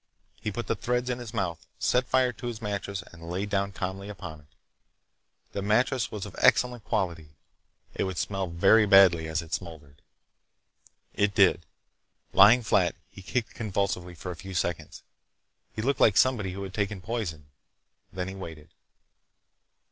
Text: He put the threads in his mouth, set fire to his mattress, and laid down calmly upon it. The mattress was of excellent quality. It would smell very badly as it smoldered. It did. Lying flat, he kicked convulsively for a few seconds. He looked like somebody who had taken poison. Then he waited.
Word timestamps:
He 0.41 0.51
put 0.51 0.65
the 0.65 0.75
threads 0.75 1.11
in 1.11 1.19
his 1.19 1.31
mouth, 1.31 1.67
set 1.77 2.07
fire 2.07 2.33
to 2.33 2.47
his 2.47 2.59
mattress, 2.59 3.03
and 3.11 3.29
laid 3.29 3.51
down 3.51 3.71
calmly 3.71 4.09
upon 4.09 4.39
it. 4.41 4.47
The 5.51 5.61
mattress 5.61 6.09
was 6.11 6.25
of 6.25 6.33
excellent 6.39 6.83
quality. 6.83 7.35
It 7.93 8.05
would 8.05 8.17
smell 8.17 8.47
very 8.47 8.87
badly 8.87 9.27
as 9.27 9.43
it 9.43 9.53
smoldered. 9.53 10.01
It 11.13 11.35
did. 11.35 11.67
Lying 12.33 12.63
flat, 12.63 12.95
he 13.11 13.21
kicked 13.21 13.53
convulsively 13.53 14.15
for 14.15 14.31
a 14.31 14.35
few 14.35 14.55
seconds. 14.55 15.03
He 15.75 15.83
looked 15.83 16.01
like 16.01 16.17
somebody 16.17 16.53
who 16.53 16.63
had 16.63 16.73
taken 16.73 16.99
poison. 16.99 17.45
Then 18.11 18.27
he 18.27 18.33
waited. 18.33 18.69